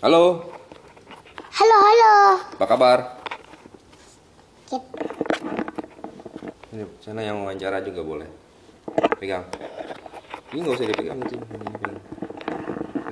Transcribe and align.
Halo, 0.00 0.40
Halo, 1.52 1.76
halo. 1.76 2.12
apa 2.56 2.64
kabar? 2.64 2.98
Ini 6.72 6.88
sana 7.04 7.20
yang 7.20 7.44
wawancara 7.44 7.84
juga 7.84 8.00
boleh. 8.00 8.28
Pegang. 9.20 9.44
Ini 10.56 10.64
nggak 10.64 10.74
usah 10.80 10.88
dipegang 10.88 11.20
pegang. 11.20 11.96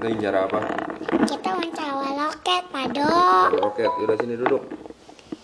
Kita 0.01 0.07
bicara 0.09 0.39
apa? 0.49 0.61
Kita 1.29 1.49
wawancara 1.53 2.11
loket, 2.17 2.63
Pado. 2.73 3.13
Ada 3.13 3.59
roket. 3.61 3.91
Udah 4.01 4.17
sini 4.17 4.35
duduk. 4.41 4.63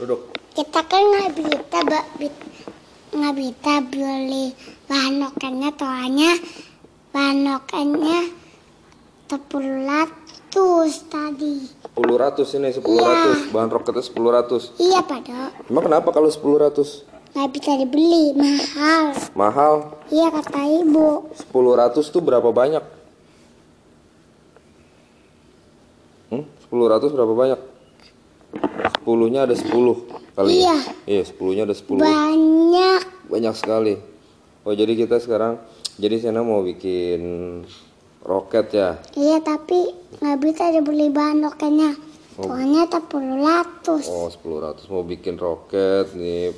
Duduk. 0.01 0.21
Kita 0.57 0.81
kan 0.89 1.03
nggak 1.05 1.31
bisa 1.37 1.79
nggak 3.13 3.35
bisa 3.37 3.73
beli 3.93 4.57
bahan 4.89 5.21
loketnya 5.21 5.71
soalnya 5.77 6.33
bahan 7.13 7.39
loketnya 7.45 8.46
sepuluh 9.27 9.83
ratus 9.83 10.93
tadi. 11.11 11.67
10 11.97 12.23
ratus 12.23 12.49
ini 12.55 12.71
10 12.71 12.83
ratus. 12.83 13.39
Bahan 13.51 13.71
roketnya 13.73 14.05
10 14.05 14.37
ratus. 14.37 14.63
Iya, 14.79 15.01
Pado. 15.03 15.51
Emang 15.67 15.85
kenapa 15.85 16.09
kalau 16.15 16.31
10 16.31 16.63
ratus? 16.63 17.03
Nggak 17.37 17.49
bisa 17.53 17.73
dibeli, 17.77 18.33
mahal. 18.33 19.05
Mahal. 19.37 19.75
Iya 20.09 20.33
kata 20.33 20.61
ibu. 20.81 21.29
10 21.53 21.53
ratus 21.53 22.09
tuh 22.09 22.25
berapa 22.25 22.49
banyak? 22.49 22.85
Hmm? 26.33 26.45
10 26.73 26.93
ratus 26.97 27.11
berapa 27.13 27.35
banyak? 27.37 27.61
10-nya 29.05 29.45
ada 29.45 29.55
10 29.55 29.69
kali 30.33 30.51
ya? 30.65 30.65
Iya. 30.65 30.77
Iya, 31.05 31.23
10-nya 31.29 31.63
ada 31.69 31.77
10. 31.77 32.01
Banyak. 32.01 33.03
Banyak 33.29 33.55
sekali. 33.55 33.95
Oh, 34.67 34.75
jadi 34.75 34.97
kita 34.97 35.21
sekarang 35.21 35.61
jadi 36.01 36.19
Sena 36.19 36.43
mau 36.43 36.65
bikin 36.65 37.21
roket 38.25 38.67
ya. 38.73 39.01
Iya 39.19 39.43
tapi 39.45 39.93
nggak 40.23 40.39
bisa 40.41 40.71
dibeli 40.73 41.13
bahan 41.13 41.45
loketnya. 41.45 41.97
Soalnya 42.37 42.85
sepuluh 42.85 43.41
ratus. 43.41 44.05
Oh, 44.13 44.29
10 44.29 44.61
ratus 44.61 44.85
mau 44.93 45.01
bikin 45.01 45.41
roket 45.41 46.13
nih. 46.13 46.53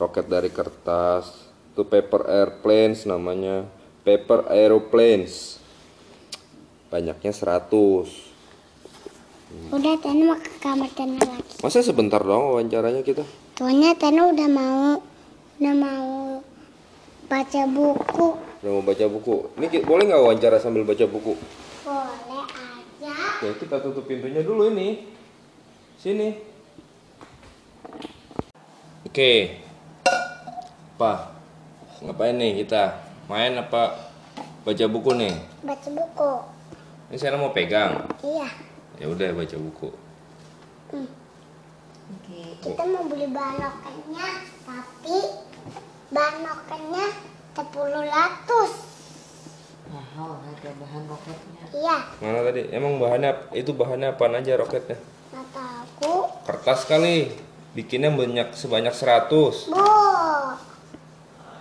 Roket 0.00 0.24
dari 0.32 0.48
kertas. 0.48 1.52
Itu 1.76 1.84
paper 1.84 2.24
airplanes 2.24 3.04
namanya. 3.04 3.68
Paper 4.00 4.48
aeroplanes. 4.48 5.60
Banyaknya 6.88 7.36
100. 7.36 8.32
Udah 9.76 9.94
Tena 10.00 10.22
mau 10.32 10.38
ke 10.40 10.52
kamar 10.62 10.88
Tena 10.96 11.20
lagi. 11.20 11.52
Masa 11.60 11.84
sebentar 11.84 12.24
doang 12.24 12.56
wawancaranya 12.56 13.04
kita? 13.04 13.26
Soalnya 13.60 13.92
Tena 14.00 14.24
udah 14.32 14.48
mau 14.48 15.04
udah 15.60 15.74
mau 15.76 16.40
baca 17.28 17.62
buku. 17.68 18.49
Udah 18.60 18.70
mau 18.76 18.84
baca 18.84 19.04
buku. 19.08 19.36
Ini 19.56 19.66
ki- 19.72 19.84
boleh 19.88 20.04
nggak 20.04 20.20
wawancara 20.20 20.56
sambil 20.60 20.84
baca 20.84 21.04
buku? 21.08 21.32
Boleh 21.80 22.44
aja. 22.44 23.16
Ya 23.40 23.50
kita 23.56 23.80
tutup 23.80 24.04
pintunya 24.04 24.44
dulu 24.44 24.68
ini. 24.68 25.08
Sini. 25.96 26.36
Oke. 29.08 29.64
Apa? 30.96 31.32
Ngapain 32.04 32.36
nih 32.36 32.60
kita? 32.60 33.00
Main 33.32 33.56
apa 33.56 33.96
baca 34.60 34.84
buku 34.92 35.10
nih? 35.16 35.34
Baca 35.64 35.88
buku. 35.88 36.32
Ini 37.08 37.16
saya 37.16 37.40
mau 37.40 37.56
pegang. 37.56 37.96
Iya. 38.20 38.48
Ya 39.00 39.08
udah 39.08 39.32
baca 39.32 39.56
buku. 39.56 39.88
Kita 42.60 42.82
mau 42.84 43.08
beli 43.08 43.24
bahan 43.32 43.56
loketnya 43.56 44.28
tapi 44.68 45.18
bahan 46.12 46.36
loketnya 46.44 47.06
sepuluh 47.54 48.02
ratus. 48.06 48.72
mahal 49.90 50.38
harga 50.38 50.70
bahan 50.78 51.02
roketnya 51.10 51.64
Iya. 51.74 51.98
Mana 52.22 52.38
tadi? 52.46 52.62
Emang 52.70 53.02
bahannya 53.02 53.50
itu 53.58 53.74
bahannya 53.74 54.14
apaan 54.14 54.38
aja 54.38 54.54
roketnya? 54.54 54.98
Kata 55.34 55.64
aku. 55.82 56.14
Kertas 56.46 56.86
kali. 56.86 57.34
Bikinnya 57.74 58.10
banyak 58.10 58.54
sebanyak 58.54 58.94
100. 58.94 59.70
Bu. 59.70 59.82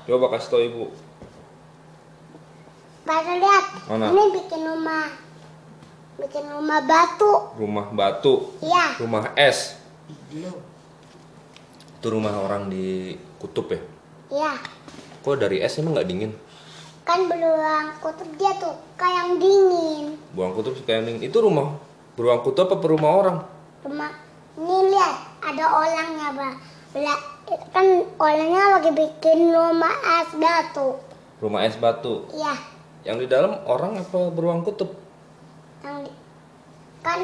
Coba 0.09 0.25
kasih 0.33 0.50
tau 0.50 0.61
ibu. 0.61 0.85
Pada 3.06 3.33
lihat. 3.38 3.66
Mana? 3.89 4.09
Ini 4.13 4.23
bikin 4.33 4.61
rumah. 4.66 5.09
Bikin 6.17 6.45
rumah 6.50 6.79
batu. 6.85 7.33
Rumah 7.57 7.88
batu. 7.94 8.33
Iya. 8.61 8.97
Rumah 9.01 9.33
es. 9.38 9.77
iglo 10.09 10.53
Itu 12.01 12.07
rumah 12.09 12.33
orang 12.33 12.69
di 12.73 13.13
kutub 13.38 13.69
ya? 13.69 13.81
Iya. 14.33 14.53
Kok 15.19 15.35
dari 15.35 15.59
es 15.59 15.75
emang 15.75 16.00
nggak 16.00 16.07
dingin? 16.07 16.31
Kan 17.03 17.28
beruang 17.28 17.91
kutub 18.00 18.30
dia 18.40 18.56
tuh 18.56 18.72
kayak 18.96 19.16
yang 19.19 19.31
dingin. 19.35 20.06
Buang 20.31 20.56
kutub 20.56 20.78
suka 20.80 20.96
yang 20.96 21.12
dingin. 21.12 21.28
Itu 21.28 21.44
rumah 21.44 21.75
beruang 22.16 22.40
kutub 22.40 22.72
apa 22.72 22.85
rumah 22.88 23.12
orang? 23.19 23.38
Rumah 23.84 24.12
ini 24.56 24.96
lihat 24.96 25.16
ada 25.44 25.66
orangnya. 25.75 26.28
Bela- 26.96 27.24
kan 27.74 27.85
orangnya 28.16 28.80
lagi 28.80 28.91
bikin 28.96 29.52
rumah 29.52 29.96
es 30.24 30.31
batu. 30.40 31.02
Rumah 31.44 31.68
es 31.68 31.75
batu. 31.75 32.30
Iya. 32.31 32.56
Yang 33.03 33.18
di 33.25 33.28
dalam 33.28 33.59
orang 33.68 34.00
apa 34.00 34.31
beruang 34.31 34.63
kutub? 34.63 34.96
Yang 35.84 36.07
di- 36.07 36.18
kan 37.03 37.19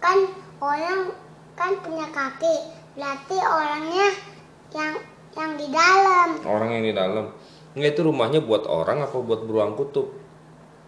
kan 0.00 0.18
orang 0.62 1.12
kan 1.52 1.72
punya 1.84 2.08
kaki. 2.08 2.72
Berarti 2.96 3.36
orangnya 3.36 4.08
yang 4.72 4.96
yang 5.36 5.54
di 5.60 5.68
dalam. 5.68 6.28
Orang 6.42 6.70
yang 6.72 6.84
di 6.84 6.94
dalam. 6.96 7.26
Enggak 7.76 7.92
itu 7.92 8.02
rumahnya 8.08 8.40
buat 8.40 8.64
orang 8.64 9.04
apa 9.04 9.16
buat 9.20 9.44
beruang 9.44 9.76
kutub? 9.76 10.08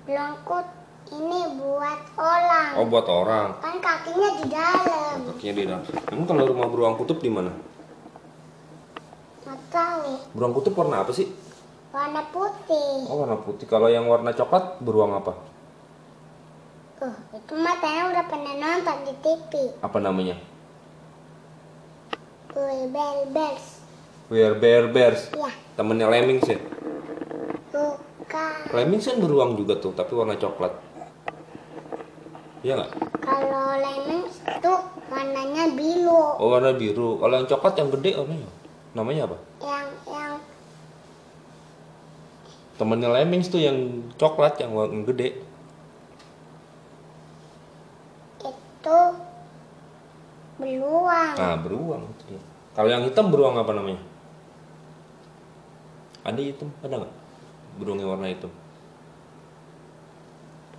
Belangkut 0.09 0.65
ini 1.13 1.41
buat 1.61 2.01
orang. 2.17 2.71
Oh 2.81 2.89
buat 2.89 3.05
orang. 3.05 3.61
Kan 3.61 3.77
kakinya 3.81 4.31
di 4.41 4.47
dalam. 4.49 5.17
Kakinya 5.37 5.55
di 5.55 5.65
dalam. 5.69 5.83
Emang 6.09 6.27
kalau 6.29 6.45
rumah 6.49 6.69
beruang 6.73 6.97
kutub 6.97 7.21
di 7.21 7.29
mana? 7.29 7.53
Nggak 9.45 9.61
tahu. 9.69 10.09
Beruang 10.33 10.55
kutub 10.57 10.73
warna 10.81 11.05
apa 11.05 11.13
sih? 11.13 11.29
Warna 11.93 12.25
putih. 12.33 13.05
Oh 13.13 13.21
warna 13.21 13.37
putih. 13.37 13.69
Kalau 13.69 13.93
yang 13.93 14.09
warna 14.09 14.33
coklat 14.33 14.81
beruang 14.81 15.13
apa? 15.13 15.37
Uh, 16.99 17.15
itu 17.31 17.55
mah 17.55 17.79
Tanya 17.79 18.11
udah 18.11 18.25
pernah 18.27 18.55
nonton 18.59 18.99
di 19.07 19.15
TV. 19.23 19.53
Apa 19.85 20.03
namanya? 20.03 20.35
Wih, 22.59 22.91
bel 22.91 23.55
bels. 24.29 24.33
Bear 24.33 24.53
Bear 24.57 24.85
Bears. 24.93 25.33
Ya, 25.33 25.51
Temennya 25.77 26.07
Lemmings 26.11 26.45
ya? 26.49 26.59
bukan. 28.29 28.53
Lemmings 28.77 29.09
kan 29.09 29.17
beruang 29.17 29.57
juga 29.57 29.81
tuh, 29.81 29.97
tapi 29.97 30.13
warna 30.13 30.37
coklat. 30.37 30.77
Iya 32.61 32.75
nggak? 32.75 32.91
Kalau 33.23 33.79
lemmings 33.79 34.43
itu 34.43 34.73
warnanya 35.09 35.65
biru. 35.73 36.23
Oh 36.43 36.51
warna 36.53 36.75
biru. 36.75 37.17
Kalau 37.23 37.35
yang 37.39 37.49
coklat 37.49 37.75
yang 37.79 37.89
gede 37.95 38.11
warnanya? 38.19 38.51
Namanya 38.93 39.23
apa? 39.31 39.37
Yang 39.63 39.87
yang 40.11 40.33
Temennya 42.79 43.11
Lemmings 43.11 43.51
tuh 43.51 43.59
yang 43.59 44.07
coklat 44.19 44.59
yang 44.61 44.75
warna 44.75 45.03
gede. 45.07 45.47
itu 48.79 49.01
beruang. 50.59 51.35
Nah 51.35 51.55
beruang. 51.59 52.03
Kalau 52.79 52.89
yang 52.89 53.03
hitam 53.03 53.35
beruang 53.35 53.59
apa 53.59 53.75
namanya? 53.75 53.99
Ada 56.29 56.41
hitam, 56.45 56.69
ada 56.85 56.95
nggak? 57.01 57.15
Beruang 57.81 58.05
yang 58.05 58.13
warna 58.13 58.29
hitam? 58.29 58.53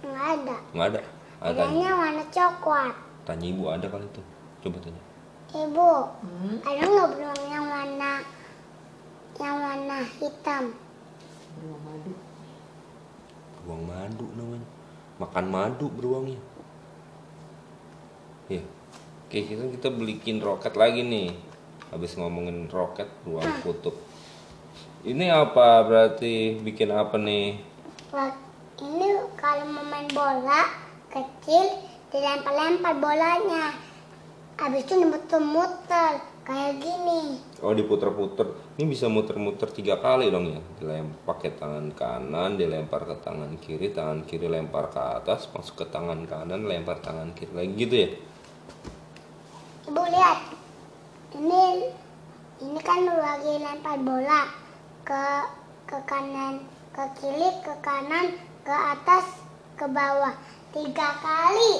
Nggak 0.06 0.28
ada. 0.38 0.58
Nggak 0.78 0.88
ada. 0.94 1.02
Ada. 1.42 1.60
Adanya 1.66 1.90
warna 1.98 2.24
coklat. 2.30 2.94
Tanya 3.26 3.46
ibu 3.50 3.64
ada 3.66 3.86
kali 3.90 4.06
itu. 4.06 4.22
Coba 4.62 4.78
tanya. 4.78 5.02
Ibu, 5.50 5.92
hmm? 6.22 6.56
ada 6.62 6.82
nggak 6.86 7.10
beruang 7.18 7.44
yang 7.50 7.66
warna 7.66 8.12
yang 9.40 9.56
warna 9.58 9.98
hitam? 10.20 10.64
beruang 11.58 11.82
madu 11.82 12.14
Beruang 13.64 13.84
madu 13.90 14.26
namanya. 14.38 14.68
Makan 15.18 15.46
madu 15.50 15.88
beruangnya. 15.90 16.42
Iya. 18.54 18.64
Oke, 19.26 19.40
kita 19.50 19.66
kita 19.74 19.90
belikin 19.90 20.38
roket 20.46 20.78
lagi 20.78 21.02
nih. 21.02 21.34
Habis 21.90 22.22
ngomongin 22.22 22.70
roket 22.70 23.10
beruang 23.26 23.50
kutub. 23.66 23.98
Ini 25.00 25.32
apa 25.32 25.88
berarti 25.88 26.60
bikin 26.60 26.92
apa 26.92 27.16
nih? 27.16 27.56
Ini 28.84 29.08
kalau 29.40 29.72
mau 29.72 29.88
main 29.88 30.12
bola 30.12 30.68
kecil 31.08 31.88
dilempar-lempar 32.12 33.00
bolanya. 33.00 33.80
Habis 34.60 34.84
itu 34.84 35.00
muter-muter 35.00 36.20
kayak 36.44 36.84
gini. 36.84 37.40
Oh 37.64 37.72
diputer-puter. 37.72 38.76
Ini 38.76 38.92
bisa 38.92 39.08
muter-muter 39.08 39.72
tiga 39.72 40.04
kali 40.04 40.28
dong 40.28 40.52
ya. 40.52 40.60
Dilempar 40.84 41.32
pakai 41.32 41.56
tangan 41.56 41.96
kanan, 41.96 42.60
dilempar 42.60 43.08
ke 43.08 43.16
tangan 43.24 43.56
kiri, 43.56 43.96
tangan 43.96 44.28
kiri 44.28 44.52
lempar 44.52 44.92
ke 44.92 45.00
atas, 45.00 45.48
masuk 45.56 45.80
ke 45.80 45.86
tangan 45.88 46.28
kanan, 46.28 46.68
lempar 46.68 47.00
tangan 47.00 47.32
kiri 47.32 47.56
lagi 47.56 47.72
gitu 47.80 47.96
ya. 48.04 48.10
Ibu 49.88 50.04
lihat, 50.12 50.40
ini 51.40 51.88
ini 52.68 52.80
kan 52.84 53.08
lagi 53.08 53.64
lempar 53.64 53.96
bola 54.04 54.68
ke 55.10 55.26
ke 55.90 55.98
kanan, 56.06 56.62
ke 56.94 57.04
kiri, 57.18 57.50
ke 57.66 57.74
kanan, 57.82 58.30
ke 58.62 58.70
atas, 58.70 59.26
ke 59.74 59.90
bawah 59.90 60.38
tiga 60.70 61.18
kali. 61.18 61.74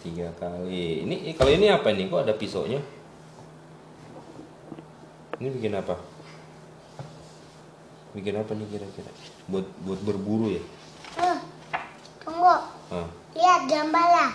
tiga 0.00 0.28
kali 0.36 1.04
ini 1.04 1.32
kalau 1.32 1.52
ini 1.52 1.68
apa 1.68 1.92
nih 1.92 2.08
kok 2.08 2.24
ada 2.24 2.32
pisaunya 2.32 2.80
ini 5.36 5.48
bikin 5.52 5.76
apa 5.76 5.92
bikin 8.12 8.32
apa 8.34 8.48
nih 8.56 8.66
kira-kira 8.66 9.12
buat 9.44 9.68
buat 9.84 10.00
berburu 10.00 10.56
ya 10.56 10.62
Tuh, 11.16 11.38
tunggu. 12.24 12.56
ah 12.92 13.08
Lihat 13.36 13.62
gambarnya. 13.68 14.26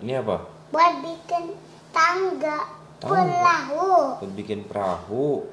ini 0.00 0.12
apa 0.14 0.44
Buat 0.68 1.00
bikin 1.00 1.56
tangga 1.88 2.68
Tangga. 3.00 3.16
pelahu. 3.16 3.92
buat 4.20 4.32
bikin 4.36 4.68
perahu 4.68 5.48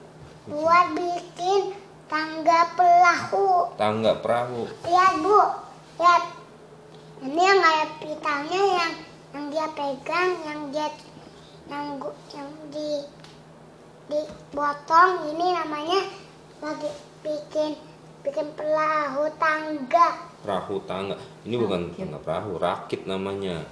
Buat 0.46 0.94
bikin 0.94 1.74
tangga 2.06 2.70
pelahu. 2.78 3.74
tangga 3.82 4.14
perahu 4.22 4.70
Lihat 4.86 5.14
bu, 5.26 5.40
lihat. 5.98 6.24
Ini 7.26 7.42
yang 7.42 7.62
ada 7.64 7.86
pitanya 7.98 8.62
yang 8.62 8.94
yang 9.34 9.46
dia 9.50 9.68
pegang, 9.74 10.32
yang 10.46 10.60
dia 10.70 10.88
yang 11.66 11.98
yang 12.30 12.50
di 12.70 13.02
dipotong. 14.06 15.34
Ini 15.34 15.46
namanya 15.66 16.02
lagi 16.62 16.90
bikin 17.26 17.74
bikin 18.22 18.48
pelahu 18.54 19.26
tangga. 19.38 20.08
perahu 20.46 20.78
tangga 20.86 21.18
ini 21.42 21.58
bukan 21.58 21.90
tangga 21.98 22.22
perahu 22.22 22.62
rakit 22.62 23.10
namanya 23.10 23.66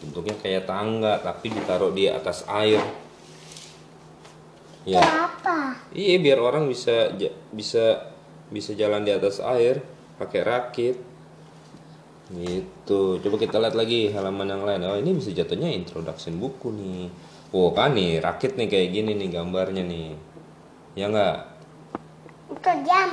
bentuknya 0.00 0.36
kayak 0.40 0.64
tangga 0.64 1.20
tapi 1.20 1.52
ditaruh 1.52 1.92
di 1.92 2.08
atas 2.08 2.48
air 2.48 2.80
ya 4.88 5.04
Kenapa? 5.04 5.67
Iya 5.92 6.16
biar 6.20 6.38
orang 6.40 6.68
bisa 6.68 7.12
bisa 7.52 8.12
bisa 8.48 8.72
jalan 8.76 9.04
di 9.04 9.12
atas 9.12 9.40
air 9.40 9.80
pakai 10.16 10.40
rakit 10.44 10.96
gitu 12.28 13.16
coba 13.24 13.36
kita 13.40 13.56
lihat 13.56 13.76
lagi 13.76 14.12
halaman 14.12 14.52
yang 14.52 14.64
lain 14.64 14.84
oh 14.84 14.96
ini 15.00 15.16
bisa 15.16 15.32
jatuhnya 15.32 15.72
introduction 15.72 16.36
buku 16.36 16.68
nih 16.72 17.08
oh 17.56 17.72
kan 17.72 17.96
nih 17.96 18.20
rakit 18.20 18.60
nih 18.60 18.68
kayak 18.68 18.88
gini 18.92 19.16
nih 19.16 19.28
gambarnya 19.32 19.84
nih 19.84 20.12
ya 20.92 21.08
nggak 21.08 21.36
Itu 22.48 22.72
jam. 22.84 23.08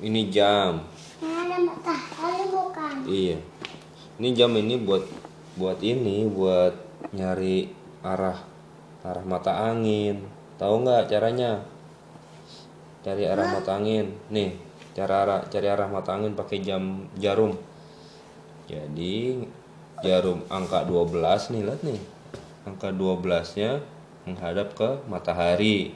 ini 0.00 0.28
jam 0.28 0.84
ada 1.56 1.56
matahari 1.72 2.44
bukan? 2.52 2.94
Iya. 3.08 3.38
Ini 4.20 4.28
jam 4.36 4.52
ini 4.56 4.76
buat 4.76 5.04
buat 5.56 5.80
ini 5.80 6.28
buat 6.28 6.76
nyari 7.16 7.72
arah 8.04 8.36
arah 9.00 9.24
mata 9.24 9.72
angin. 9.72 10.20
Tahu 10.60 10.84
nggak 10.84 11.08
caranya? 11.08 11.64
Cari 13.06 13.22
arah 13.22 13.46
mata 13.54 13.78
angin. 13.78 14.10
Nih, 14.34 14.58
cara 14.90 15.22
arah 15.22 15.40
cari 15.46 15.70
arah 15.70 15.86
mata 15.86 16.18
angin 16.18 16.34
pakai 16.34 16.58
jam 16.58 17.06
jarum. 17.14 17.54
Jadi 18.66 19.46
jarum 20.02 20.42
angka 20.50 20.82
12 20.82 21.54
nih, 21.54 21.62
lihat 21.62 21.80
nih. 21.86 22.02
Angka 22.66 22.90
12-nya 22.90 23.78
menghadap 24.26 24.74
ke 24.74 25.06
matahari. 25.06 25.94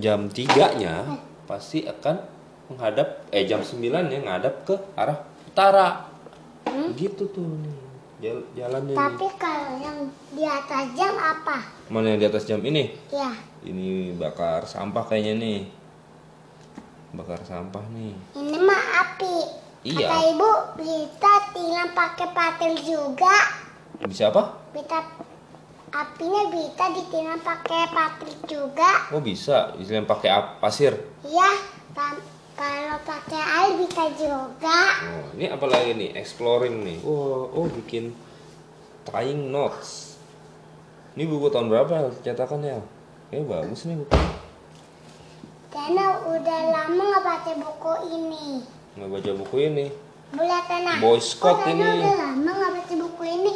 Jam 0.00 0.32
3-nya 0.32 1.20
pasti 1.44 1.84
akan 1.84 2.24
menghadap 2.72 3.28
eh 3.36 3.44
jam 3.44 3.60
9 3.60 3.84
ya 3.84 4.20
ngadap 4.24 4.64
ke 4.64 4.80
arah 4.96 5.28
utara. 5.44 6.08
Gitu 6.96 7.28
tuh 7.28 7.44
nih. 7.44 7.79
Jal- 8.20 8.48
jalannya 8.52 8.92
nih. 8.92 8.96
Tapi 8.96 9.26
kalau 9.34 9.80
yang 9.80 9.98
di 10.30 10.44
atas 10.44 10.84
jam 10.92 11.16
apa? 11.16 11.56
Mana 11.88 12.12
yang 12.12 12.20
di 12.20 12.28
atas 12.28 12.44
jam 12.44 12.60
ini? 12.60 12.92
Ya, 13.08 13.32
Ini 13.60 14.16
bakar 14.16 14.64
sampah 14.64 15.04
kayaknya 15.04 15.34
nih. 15.36 15.60
Bakar 17.10 17.40
sampah 17.42 17.84
nih. 17.90 18.12
ini 18.36 18.58
mah 18.60 18.82
api. 19.00 19.36
Iya. 19.82 20.04
Kata 20.04 20.16
ibu 20.28 20.50
bisa 20.76 21.32
tinggal 21.50 21.86
pakai 21.90 22.28
patil 22.30 22.72
juga. 22.76 23.36
Bisa 24.04 24.28
apa? 24.28 24.60
Bisa 24.70 25.00
apinya 25.90 26.42
bisa 26.48 26.84
ditinggal 26.92 27.40
pakai 27.40 27.88
patil 27.88 28.32
juga. 28.44 29.08
Oh 29.10 29.20
bisa, 29.20 29.72
istilahnya 29.76 30.04
pakai 30.04 30.28
pasir. 30.60 30.92
Ya, 31.24 31.50
tam- 31.90 32.20
kalau 32.60 32.98
pakai 33.08 33.40
air 33.40 33.72
bisa 33.80 34.04
juga. 34.20 34.80
Oh, 35.08 35.32
ini 35.32 35.48
apa 35.48 35.64
lagi 35.64 35.96
nih? 35.96 36.12
Exploring 36.12 36.84
nih. 36.84 36.98
Oh, 37.08 37.48
oh 37.56 37.66
bikin 37.72 38.12
tying 39.08 39.48
knots. 39.48 40.20
Ini 41.16 41.24
buku 41.24 41.48
tahun 41.48 41.72
berapa 41.72 42.12
cetakannya? 42.20 42.84
Kayaknya 43.32 43.48
bagus 43.48 43.88
nih 43.88 43.96
buku. 44.04 44.20
Karena 45.72 46.20
udah 46.28 46.60
lama 46.68 47.00
nggak 47.00 47.24
baca 47.24 47.52
buku 47.56 47.92
ini. 48.12 48.46
Nggak 49.00 49.08
baca 49.08 49.30
buku 49.40 49.56
ini. 49.64 49.86
Boleh 50.36 50.62
tenang. 50.68 50.98
Boy 51.00 51.16
Scout 51.16 51.64
oh, 51.64 51.72
ini. 51.72 51.80
Udah 51.80 52.14
lama 52.28 52.50
nggak 52.60 52.72
baca 52.76 52.94
buku 53.08 53.22
ini. 53.24 53.54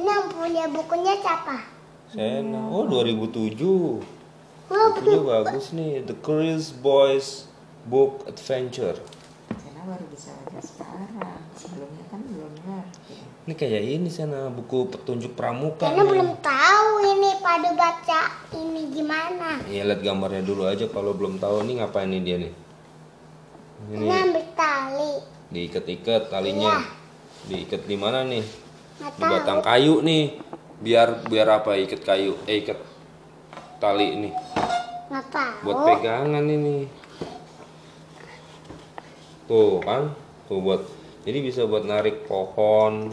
Ini 0.00 0.08
yang 0.08 0.26
punya 0.32 0.64
bukunya 0.72 1.14
siapa? 1.20 1.60
Sena. 2.08 2.72
Oh 2.72 2.88
2007. 2.88 3.60
Oh, 3.60 4.88
Bukunya 4.96 5.20
bagus 5.20 5.76
nih. 5.76 6.00
The 6.08 6.16
Curious 6.24 6.72
Boys 6.72 7.52
Book 7.86 8.26
Adventure. 8.26 8.98
Karena 9.46 9.80
baru 9.86 10.04
bisa 10.10 10.34
baca 10.42 10.58
sekarang. 10.58 11.38
Sebelumnya 11.54 12.04
kan 12.06 12.20
belum 12.20 12.52
ngerti. 12.58 13.14
Ini 13.46 13.54
kayak 13.54 13.82
ini 13.84 14.08
Sena 14.10 14.50
buku 14.50 14.90
petunjuk 14.90 15.32
pramuka. 15.32 15.86
Karena 15.86 16.02
nih. 16.02 16.10
belum 16.10 16.30
tahu 16.42 16.88
ini 17.06 17.30
pada 17.38 17.70
baca 17.72 18.20
ini 18.52 18.82
gimana. 18.90 19.62
Iya 19.64 19.86
lihat 19.86 20.02
gambarnya 20.02 20.42
dulu 20.42 20.66
aja 20.66 20.86
kalau 20.86 21.14
belum 21.14 21.38
tahu 21.38 21.62
nih 21.62 21.74
ngapain 21.78 22.10
nih 22.10 22.22
dia 22.22 22.36
nih. 22.42 22.52
Ini 23.86 24.02
Ini 24.02 24.08
ambil 24.10 24.44
tali. 24.52 25.12
diikat-ikat 25.46 26.22
talinya. 26.26 26.82
Diikat 27.46 27.86
di 27.86 27.94
mana 27.94 28.26
nih? 28.26 28.42
Nggak 28.98 29.12
Di 29.12 29.20
tahu. 29.22 29.30
batang 29.30 29.60
kayu 29.62 29.94
nih. 30.02 30.24
Biar 30.76 31.08
biar 31.24 31.48
apa 31.54 31.78
ikat 31.78 32.02
kayu? 32.02 32.34
Eh 32.44 32.60
ikat 32.60 32.76
tali 33.78 34.12
ini 34.12 34.30
Nggak 35.06 35.26
tahu. 35.30 35.54
buat 35.62 35.76
pegangan 35.86 36.42
ini. 36.42 37.05
Tuh 39.46 39.78
kan? 39.82 40.10
Tuh 40.46 40.58
buat 40.58 40.82
jadi 41.26 41.38
bisa 41.42 41.66
buat 41.66 41.82
narik 41.82 42.26
pohon. 42.26 43.10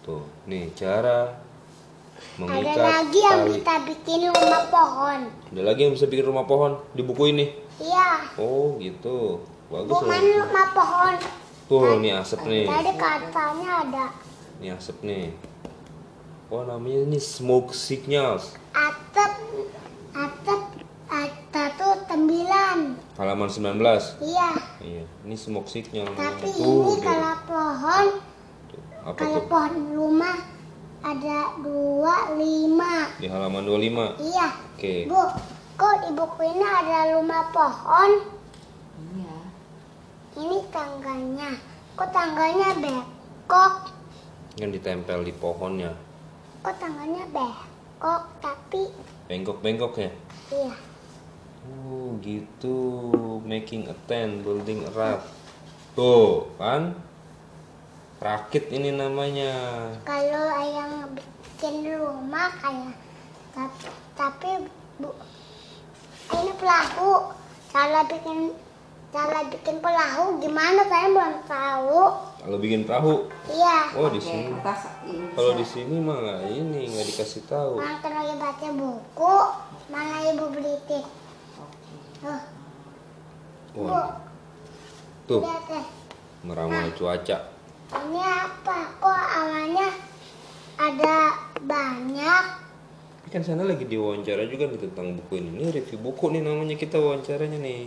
Tuh, 0.00 0.22
nih 0.46 0.70
cara 0.72 1.34
Ada 2.38 2.38
mengikat 2.38 2.78
lagi 2.78 3.20
yang 3.20 3.40
tali. 3.42 3.52
kita 3.58 3.74
bikin 3.90 4.20
rumah 4.30 4.64
pohon. 4.70 5.18
Ada 5.50 5.62
lagi 5.66 5.80
yang 5.86 5.92
bisa 5.94 6.06
bikin 6.06 6.26
rumah 6.26 6.46
pohon 6.46 6.78
di 6.94 7.02
buku 7.02 7.30
ini. 7.30 7.46
Iya. 7.80 8.38
Oh 8.38 8.76
gitu, 8.78 9.42
bagus 9.66 9.90
Bukan 9.90 10.20
loh. 10.20 10.46
rumah 10.46 10.66
pohon. 10.72 11.14
Tuh 11.66 12.02
nih 12.02 12.12
asap 12.18 12.40
nih, 12.50 12.66
Tadi 12.66 12.92
katanya 12.98 13.70
ada 13.86 14.06
nih 14.60 14.76
asap 14.76 14.96
nih. 15.06 15.32
Oh 16.50 16.66
namanya 16.66 17.06
ini 17.06 17.16
smoke 17.16 17.70
signals. 17.70 18.58
atap 18.74 19.38
atap 20.12 20.62
atap 21.06 21.70
tuh 21.78 21.96
sembilan. 22.04 22.78
Halaman 23.20 23.52
19 23.52 23.76
Iya. 24.24 24.48
Iya, 24.80 25.04
ini 25.28 25.36
smoke 25.36 25.68
signal. 25.68 26.08
Tapi 26.16 26.56
namanya. 26.56 26.56
ini 26.56 26.94
dia. 26.96 27.04
kalau 27.04 27.34
pohon, 27.44 28.06
apa 29.04 29.12
kalau 29.12 29.36
tuh? 29.36 29.44
pohon 29.44 29.74
rumah 29.92 30.36
ada 31.04 31.38
dua 31.60 32.32
lima. 32.32 33.12
Di 33.20 33.28
halaman 33.28 33.68
25. 33.68 34.24
Iya. 34.24 34.48
Oke. 34.72 34.94
Bu, 35.04 35.20
kok 35.76 35.94
di 36.00 36.10
buku 36.16 36.40
ini 36.48 36.64
ada 36.64 37.12
rumah 37.12 37.52
pohon? 37.52 38.10
Iya. 39.12 39.38
Ini 40.40 40.56
tangganya. 40.72 41.50
Kok 42.00 42.08
tangganya 42.16 42.68
bengkok? 42.80 43.74
Kan 44.56 44.72
ditempel 44.72 45.28
di 45.28 45.36
pohonnya. 45.36 45.92
Kok 46.64 46.72
tangganya 46.80 47.28
bengkok? 47.28 48.22
Tapi 48.40 48.88
Bengkok-bengkok 49.28 49.92
ya. 50.00 50.08
iya. 50.56 50.72
Oh 51.60 52.16
gitu, 52.24 52.78
making 53.44 53.84
a 53.92 53.96
tent, 54.08 54.40
building 54.40 54.80
a 54.88 54.90
raft. 54.96 55.28
Tuh 55.92 56.48
kan, 56.56 56.96
rakit 58.16 58.72
ini 58.72 58.96
namanya. 58.96 59.52
Kalau 60.08 60.48
yang 60.64 61.12
bikin 61.12 61.84
rumah 62.00 62.48
kayak 62.64 62.96
tapi, 63.52 63.86
tapi 64.16 64.50
bu, 65.04 65.12
ini 66.32 66.52
pelahu. 66.56 67.36
Cara 67.70 68.02
bikin 68.08 68.56
cara 69.10 69.46
bikin 69.46 69.78
pelahu 69.84 70.40
gimana 70.40 70.80
saya 70.88 71.06
belum 71.12 71.34
tahu. 71.44 72.02
Kalau 72.40 72.56
bikin 72.56 72.88
perahu, 72.88 73.28
Iya. 73.52 73.92
oh 74.00 74.08
di 74.08 74.16
sini. 74.16 74.56
Kalau 75.36 75.52
di 75.60 75.66
sini 75.68 76.00
mah 76.00 76.16
nggak 76.24 76.40
ini 76.56 76.88
nggak 76.88 77.06
dikasih 77.12 77.44
tahu. 77.44 77.76
Mana 77.76 78.00
lagi 78.00 78.34
baca 78.40 78.68
buku, 78.72 79.36
mana 79.92 80.24
ibu 80.24 80.46
beli 80.48 80.74
teh. 80.88 81.19
Oke. 82.20 82.36
Tuh, 85.30 85.38
Wah, 85.38 85.62
meramal 86.42 86.90
cuaca. 86.98 87.38
Ini 87.90 88.18
apa? 88.18 88.76
Kok 88.98 89.22
awalnya 89.30 89.88
ada 90.74 91.38
banyak? 91.62 92.44
Kan 93.30 93.46
sana 93.46 93.62
lagi 93.62 93.86
diwawancara 93.86 94.42
juga 94.50 94.66
nih 94.66 94.90
tentang 94.90 95.14
buku 95.14 95.38
ini. 95.38 95.62
Ini 95.62 95.70
review 95.70 96.02
buku 96.02 96.34
nih 96.34 96.42
namanya 96.42 96.74
kita 96.74 96.98
wawancaranya 96.98 97.62
nih. 97.62 97.86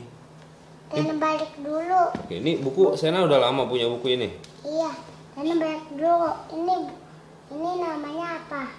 Dan 0.88 1.20
balik 1.20 1.52
dulu. 1.60 2.16
Oke, 2.16 2.40
ini 2.40 2.64
buku 2.64 2.96
Sena 2.96 3.28
udah 3.28 3.44
lama 3.44 3.68
punya 3.68 3.92
buku 3.92 4.16
ini. 4.16 4.32
Iya, 4.64 4.96
Tena 5.36 5.54
banyak 5.60 6.00
dulu. 6.00 6.32
Ini 6.56 6.76
ini 7.52 7.72
namanya 7.84 8.40
apa? 8.40 8.72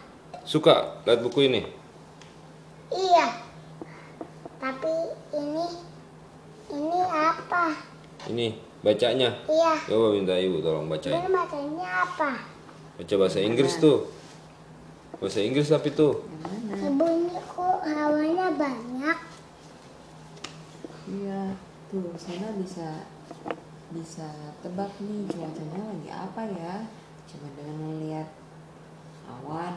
Suka 0.49 1.05
lihat 1.05 1.21
buku 1.21 1.53
ini? 1.53 1.69
Iya. 2.89 3.44
Tapi 4.65 4.97
ini 5.37 5.67
ini 6.73 7.01
apa? 7.05 7.77
Ini 8.33 8.57
bacanya. 8.81 9.29
Iya. 9.45 9.77
Coba 9.85 10.17
minta 10.17 10.41
ibu 10.41 10.65
tolong 10.65 10.89
bacain. 10.89 11.21
Ini 11.21 11.29
macamnya 11.29 11.85
apa? 11.85 12.49
Baca 12.97 13.15
bahasa 13.21 13.45
Inggris 13.45 13.77
tuh. 13.77 14.09
Bahasa 15.21 15.45
Inggris 15.45 15.69
tapi 15.69 15.93
tuh. 15.93 16.25
Ibu 16.81 17.05
ini 17.05 17.37
kok 17.45 17.79
hawanya 17.85 18.57
banyak. 18.57 19.19
Iya, 21.13 21.53
tuh 21.93 22.17
sana 22.17 22.57
bisa 22.57 23.05
bisa 23.93 24.57
tebak 24.65 24.97
nih 24.97 25.29
cuacanya 25.29 25.81
lagi 25.93 26.09
apa 26.09 26.43
ya? 26.57 26.89
Cuma 27.29 27.53
dengan 27.53 27.77
melihat 27.85 28.33
awan. 29.29 29.77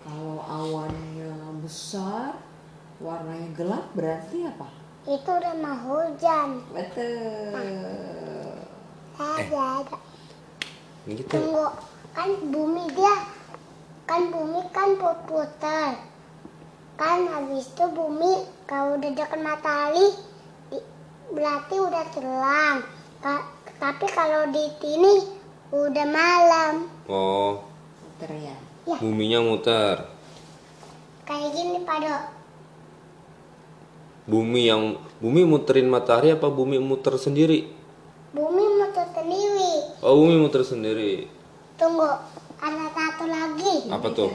Kalau 0.00 0.40
awannya 0.40 1.60
besar, 1.60 2.40
warnanya 3.02 3.50
gelap 3.58 3.84
berarti 3.92 4.46
apa? 4.46 4.70
Itu 5.02 5.26
udah 5.26 5.54
mau 5.58 5.74
hujan. 5.82 6.62
Betul. 6.70 7.50
Ada 9.18 9.62
ada. 9.82 9.96
Ini 11.04 11.18
kita 11.18 11.30
Tunggu, 11.34 11.66
kan 12.14 12.30
bumi 12.48 12.84
dia 12.94 13.16
kan 14.06 14.30
bumi 14.30 14.62
kan 14.70 14.94
putar. 15.26 15.98
Kan 16.94 17.26
habis 17.26 17.66
itu 17.66 17.84
bumi 17.90 18.46
kalau 18.64 18.94
udah 18.94 19.10
dekat 19.10 19.40
matahari 19.42 20.14
di- 20.70 20.86
berarti 21.34 21.74
udah 21.82 22.04
terang. 22.14 22.76
Ka- 23.18 23.46
tapi 23.82 24.06
kalau 24.14 24.46
di 24.54 24.70
sini 24.78 25.14
udah 25.74 26.06
malam. 26.06 26.74
oh 27.10 27.66
Muter 28.06 28.30
ya. 28.38 28.54
buminya 29.02 29.42
muter. 29.42 30.06
Kayak 31.26 31.50
gini 31.54 31.82
pada 31.82 32.30
Bumi 34.22 34.70
yang 34.70 34.96
bumi 35.18 35.42
muterin 35.42 35.90
matahari 35.90 36.30
apa 36.30 36.46
bumi 36.46 36.78
muter 36.78 37.18
sendiri? 37.18 37.82
bumi 38.32 38.64
muter 38.80 39.06
sendiri. 39.12 39.72
Oh 40.00 40.16
bumi 40.16 40.36
muter 40.40 40.62
sendiri. 40.64 41.28
Tunggu, 41.76 42.08
ada 42.62 42.86
satu 42.96 43.28
lagi. 43.28 43.92
Apa 43.92 44.08
tuh? 44.14 44.32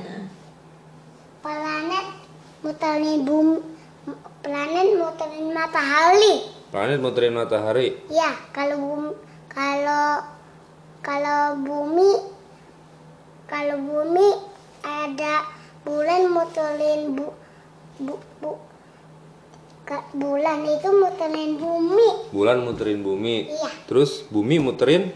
Planet 1.41 2.05
muterin 2.61 3.25
bumi, 3.25 3.57
planet 4.45 4.87
muterin 5.01 5.49
matahari. 5.49 6.35
Planet 6.69 6.99
muterin 7.01 7.33
matahari. 7.33 7.97
Ya, 8.13 8.37
kalau 8.53 8.77
bumi, 8.77 9.11
kalau 9.49 10.21
kalau 11.01 11.55
bumi 11.63 12.11
kalau 13.47 13.79
bumi 13.79 14.27
ada 14.83 15.47
bulan 15.87 16.27
muterin 16.35 17.15
bu, 17.15 17.31
bu, 18.03 18.19
bu 18.43 18.51
bulan 20.13 20.67
itu 20.67 20.89
muterin 20.91 21.51
bumi. 21.57 22.07
Bulan 22.35 22.63
muterin 22.63 22.99
bumi. 23.01 23.47
Iya. 23.51 23.69
Terus 23.87 24.27
bumi 24.27 24.59
muterin 24.59 25.11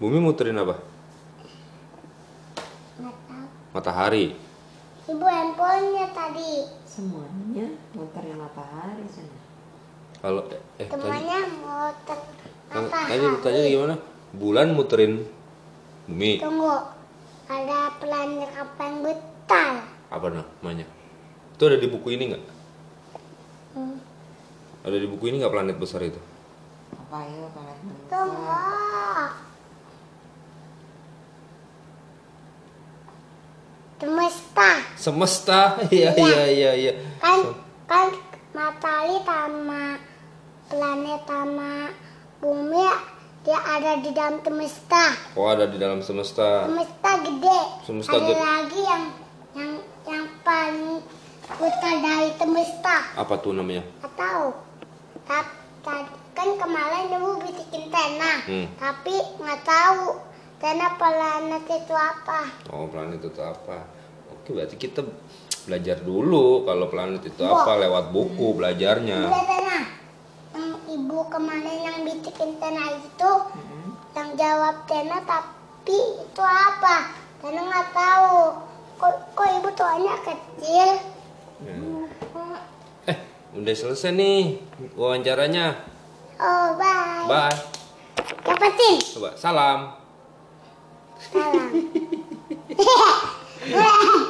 Bumi 0.00 0.16
muterin 0.16 0.56
apa? 0.56 0.80
Matahari. 3.76 4.32
Ibu 5.04 5.26
handphonenya 5.28 6.08
tadi, 6.16 6.64
Semuanya 6.88 7.68
muterin 7.92 8.40
matahari 8.40 9.04
sana. 9.12 9.36
Kalau 10.24 10.42
eh, 10.48 10.60
eh 10.80 10.88
tadi 10.88 11.04
temannya 11.04 11.38
muter 11.60 12.18
yang- 12.72 12.88
matahari. 12.88 13.10
tadi 13.12 13.24
tanya 13.44 13.60
gimana? 13.68 13.94
Bulan 14.32 14.68
muterin 14.72 15.20
bumi. 16.08 16.40
Tunggu, 16.40 16.72
ada 17.44 17.78
planet 18.00 18.50
apa 18.56 18.80
yang 18.80 18.96
betal? 19.04 19.70
Apa 20.08 20.26
namanya? 20.32 20.86
Itu 21.60 21.62
ada 21.68 21.76
di 21.76 21.92
buku 21.92 22.16
ini 22.16 22.32
nggak? 22.32 22.44
Ada 24.80 24.96
di 24.96 25.06
buku 25.06 25.28
ini 25.28 25.44
nggak 25.44 25.52
planet 25.52 25.76
besar 25.76 26.00
itu? 26.00 26.16
Apa 26.96 27.20
ya 27.28 27.46
planet 27.52 27.78
besar? 27.84 29.28
Semesta. 34.00 34.70
Semesta. 34.96 35.60
Iya 35.92 36.16
iya 36.16 36.44
iya 36.48 36.72
iya. 36.72 36.92
Kan 37.20 37.52
kan 37.84 38.08
matahari 38.56 39.20
sama 39.20 40.00
planet 40.72 41.20
sama 41.28 41.92
bumi 42.40 42.88
dia 43.44 43.60
ada 43.60 44.00
di 44.00 44.10
dalam 44.16 44.40
semesta. 44.40 45.04
Oh 45.36 45.48
ada 45.52 45.68
di 45.68 45.76
dalam 45.76 46.00
semesta. 46.00 46.64
Semesta 46.64 47.10
gede. 47.20 47.60
Semesta 47.84 48.16
ada 48.16 48.24
gede. 48.32 48.40
lagi 48.40 48.80
yang 48.80 49.04
yang 49.52 49.72
yang 50.08 50.24
paling 50.40 51.04
besar 51.60 51.94
dari 52.00 52.32
semesta. 52.40 52.96
Apa 53.20 53.36
tuh 53.36 53.52
namanya? 53.52 53.84
Atau 54.00 54.69
kan 56.30 56.48
kemarin 56.56 57.12
ibu 57.14 57.40
bikin 57.44 57.88
tena, 57.88 58.32
Hmm. 58.44 58.66
tapi 58.76 59.14
nggak 59.38 59.60
tahu 59.62 60.18
tena 60.58 60.96
planet 60.96 61.64
itu 61.66 61.94
apa. 61.94 62.40
Oh 62.72 62.86
planet 62.88 63.20
itu 63.22 63.40
apa? 63.40 63.84
Oke 64.32 64.52
berarti 64.52 64.76
kita 64.76 65.04
belajar 65.68 66.00
dulu 66.00 66.64
kalau 66.64 66.88
planet 66.88 67.22
itu 67.24 67.42
Wah. 67.44 67.62
apa 67.62 67.72
lewat 67.78 68.04
buku 68.10 68.56
belajarnya. 68.56 69.18
Udah 69.28 69.44
tena, 69.44 69.78
yang 70.56 70.70
ibu 70.88 71.18
kemarin 71.28 71.78
yang 71.84 71.98
bikin 72.02 72.56
tena 72.58 72.84
itu, 72.96 73.32
Mm-mm. 73.54 73.88
yang 74.16 74.28
jawab 74.34 74.84
tena 74.88 75.20
tapi 75.28 75.98
itu 76.24 76.42
apa? 76.42 77.12
Tena 77.40 77.60
nggak 77.64 77.88
tahu. 77.92 78.36
Kok, 79.00 79.14
kok 79.32 79.48
ibu 79.48 79.68
tuanya 79.72 80.14
kecil? 80.24 80.90
Ya. 81.64 81.99
Udah 83.50 83.74
selesai 83.74 84.14
nih 84.14 84.62
wawancaranya. 84.94 85.74
Oh 86.38 86.78
bye. 86.78 87.26
Bye. 87.26 87.58
Dapetin. 88.46 88.96
Coba 89.02 89.34
salam. 89.34 89.98
Salam. 91.18 91.70